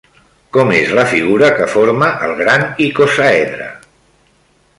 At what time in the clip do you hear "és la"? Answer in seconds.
0.77-1.03